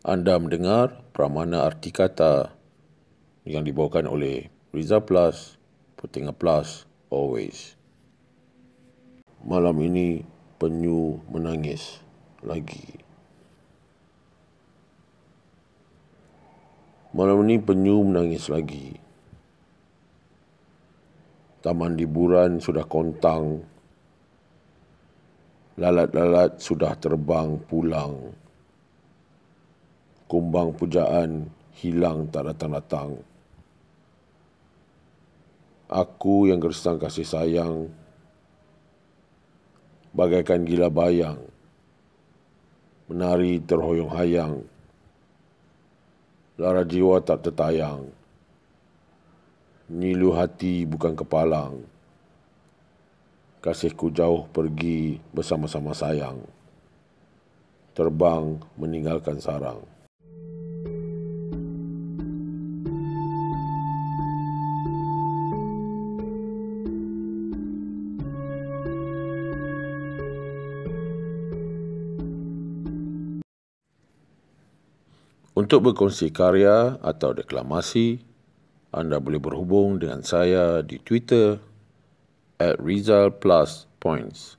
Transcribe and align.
Anda 0.00 0.40
mendengar 0.40 0.96
Pramana 1.12 1.68
Arti 1.68 1.92
Kata 1.92 2.48
yang 3.44 3.68
dibawakan 3.68 4.08
oleh 4.08 4.48
Riza 4.72 4.96
Plus, 5.04 5.60
Putinga 6.00 6.32
Plus, 6.32 6.88
Always. 7.12 7.76
Malam 9.44 9.76
ini 9.84 10.24
penyu 10.56 11.20
menangis 11.28 12.00
lagi. 12.40 12.96
Malam 17.12 17.44
ini 17.44 17.60
penyu 17.60 18.00
menangis 18.00 18.48
lagi. 18.48 18.96
Taman 21.60 22.00
liburan 22.00 22.56
sudah 22.56 22.88
kontang. 22.88 23.68
Lalat-lalat 25.76 26.56
sudah 26.56 26.96
terbang 26.96 27.60
pulang. 27.68 28.48
Kumbang 30.30 30.78
pujaan 30.78 31.50
hilang 31.82 32.30
tak 32.30 32.54
datang-datang. 32.54 33.18
Aku 35.90 36.46
yang 36.46 36.62
gersang 36.62 37.02
kasih 37.02 37.26
sayang 37.26 37.90
bagaikan 40.14 40.62
gila 40.62 40.86
bayang 40.86 41.42
menari 43.10 43.58
terhoyong-hayang 43.58 44.62
lara 46.60 46.86
jiwa 46.86 47.18
tak 47.24 47.50
tertayang. 47.50 48.06
Nilu 49.90 50.30
hati 50.36 50.86
bukan 50.86 51.18
kepalang. 51.18 51.82
Kasihku 53.64 54.14
jauh 54.14 54.46
pergi 54.46 55.18
bersama-sama 55.34 55.90
sayang. 55.90 56.38
Terbang 57.98 58.62
meninggalkan 58.78 59.42
sarang. 59.42 59.82
Untuk 75.60 75.92
berkongsi 75.92 76.32
karya 76.32 76.96
atau 77.04 77.36
deklamasi, 77.36 78.24
anda 78.96 79.20
boleh 79.20 79.36
berhubung 79.36 80.00
dengan 80.00 80.24
saya 80.24 80.80
di 80.80 80.96
Twitter 80.96 81.60
at 82.56 82.80
Rizal 82.80 83.28
Plus 83.28 83.84
Points. 84.00 84.56